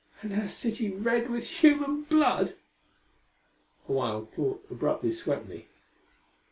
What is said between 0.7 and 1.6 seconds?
red with